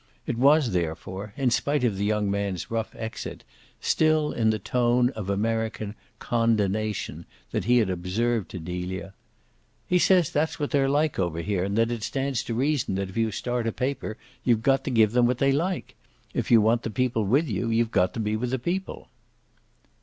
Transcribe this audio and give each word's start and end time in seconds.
It 0.25 0.35
was 0.35 0.71
therefore, 0.71 1.31
in 1.37 1.51
spite 1.51 1.83
of 1.83 1.95
the 1.95 2.03
young 2.05 2.31
man's 2.31 2.71
rough 2.71 2.95
exit, 2.95 3.43
still 3.81 4.31
in 4.31 4.49
the 4.49 4.57
tone 4.57 5.11
of 5.11 5.29
American 5.29 5.93
condonation 6.17 7.25
that 7.51 7.65
he 7.65 7.77
had 7.77 7.91
observed 7.91 8.49
to 8.49 8.59
Delia: 8.59 9.13
"He 9.85 9.99
says 9.99 10.31
that's 10.31 10.59
what 10.59 10.71
they 10.71 10.87
like 10.87 11.19
over 11.19 11.43
there 11.43 11.63
and 11.63 11.77
that 11.77 11.91
it 11.91 12.01
stands 12.01 12.41
to 12.45 12.55
reason 12.55 12.95
that 12.95 13.09
if 13.09 13.17
you 13.17 13.29
start 13.29 13.67
a 13.67 13.71
paper 13.71 14.17
you've 14.43 14.63
got 14.63 14.83
to 14.85 14.89
give 14.89 15.11
them 15.11 15.27
what 15.27 15.37
they 15.37 15.51
like. 15.51 15.93
If 16.33 16.49
you 16.49 16.61
want 16.61 16.81
the 16.81 16.89
people 16.89 17.23
with 17.23 17.47
you, 17.47 17.69
you've 17.69 17.91
got 17.91 18.15
to 18.15 18.19
be 18.19 18.35
with 18.35 18.49
the 18.49 18.57
people." 18.57 19.07